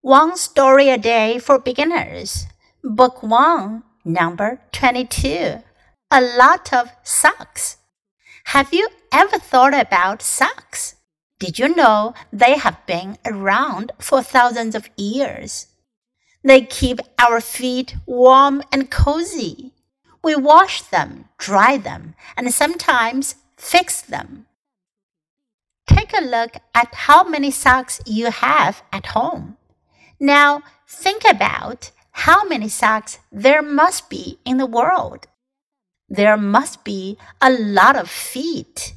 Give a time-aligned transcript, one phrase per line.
[0.00, 2.46] One Story a Day for Beginners,
[2.84, 5.60] Book 1, Number 22.
[6.12, 7.78] A Lot of Socks.
[8.44, 10.94] Have you ever thought about socks?
[11.40, 15.66] Did you know they have been around for thousands of years?
[16.44, 19.72] They keep our feet warm and cozy.
[20.22, 24.46] We wash them, dry them, and sometimes fix them.
[25.88, 29.57] Take a look at how many socks you have at home.
[30.17, 35.25] Now think about how many socks there must be in the world.
[36.07, 38.93] There must be a lot of feet.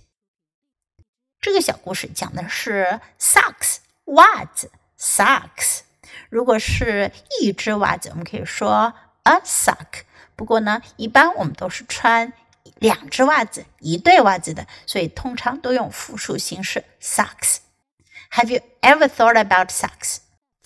[1.40, 5.80] 这个小故事讲的是 socks 袜子 socks。
[6.28, 8.92] 如果是一只袜子，我们可以说
[9.22, 10.02] a sock。
[10.34, 12.32] 不过呢，一般我们都是穿
[12.78, 20.18] 两只袜子、一对袜子的，所以通常都用复数形式 socks。Have you ever thought about socks?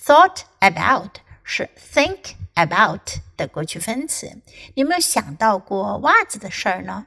[0.04, 4.26] Thought about 是 think about 的过去分词。
[4.74, 7.06] 你有没有想到过袜子的事儿呢？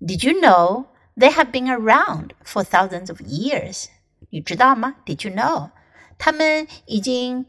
[0.00, 3.86] Did you know they have been around for thousands of years？
[4.30, 4.96] 你知道吗？
[5.06, 5.70] Did you know？
[6.18, 7.46] 它们已经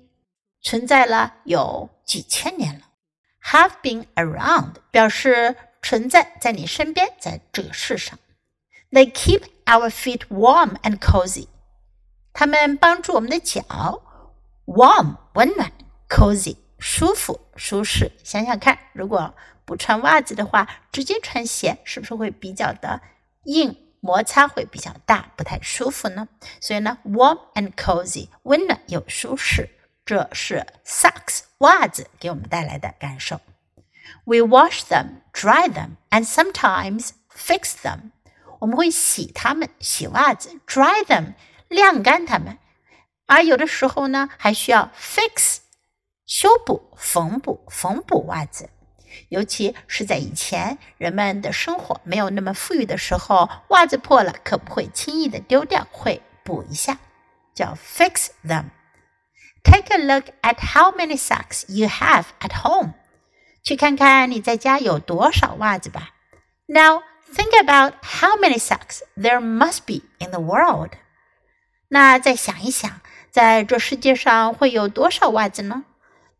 [0.62, 2.86] 存在了有几千年了。
[3.52, 8.20] Have been around 表示存在在你身边，在这个世上。
[8.92, 11.48] They keep our feet warm and cozy。
[12.32, 14.02] 它们帮助我们的脚
[14.69, 15.73] Warm 温暖
[16.11, 18.13] ，cozy 舒服舒适。
[18.23, 23.01] 想想看，如果不穿袜子的话，直接穿鞋是不是会比较的
[23.45, 26.29] 硬，摩擦会比较大，不太舒服呢？
[26.61, 29.71] 所以呢，warm and cozy 温暖又舒适，
[30.05, 33.41] 这是 socks 袜子给我们带来的感受。
[34.25, 38.11] We wash them, dry them, and sometimes fix them。
[38.59, 41.33] 我们会洗它们，洗袜子，dry them，
[41.69, 42.59] 晾干它们。
[43.28, 45.58] 而有的时候呢，还需要 fix
[46.26, 48.70] 修补、缝补、缝补袜子。
[49.30, 56.98] 尤其是在以前人们的生活没有那么富裕的时候，袜子破了可不会轻易的丢掉，会补一下，
[57.54, 62.94] 叫 fix them。Take a look at how many socks you have at home。
[63.64, 66.10] 去看看你在家有多少袜子吧。
[66.66, 67.04] Now
[67.34, 70.92] think about how many socks there must be in the world。
[71.90, 73.02] 那再想一想。
[73.32, 75.86] 在这世界上会有多少袜子呢？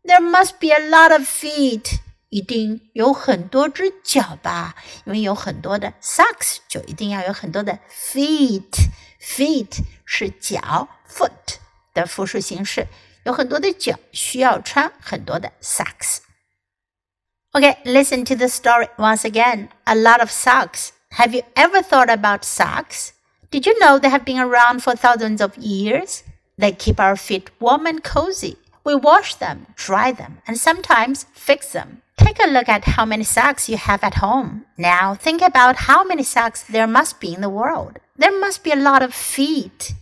[0.02, 4.74] There must be a lot of feet，一定有很多只脚吧？
[5.04, 11.56] 因为有很多的 socks，就一定要有很多的 feet。Feet 是脚，foot
[11.94, 12.86] 的复数形式，
[13.24, 19.68] 有很多的脚需要穿很多的 socks。Okay, listen to the story once again.
[19.84, 20.90] A lot of socks.
[21.12, 23.12] Have you ever thought about socks?
[23.50, 26.22] Did you know they have been around for thousands of years?
[26.59, 28.57] They keep our feet warm and cozy.
[28.83, 32.01] We wash them, dry them, and sometimes fix them.
[32.17, 34.65] Take a look at how many socks you have at home.
[34.77, 37.99] Now think about how many socks there must be in the world.
[38.17, 39.93] There must be a lot of feet.